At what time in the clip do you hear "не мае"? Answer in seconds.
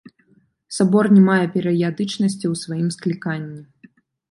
1.17-1.43